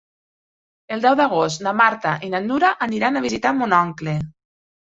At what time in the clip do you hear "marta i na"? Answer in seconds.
1.83-2.41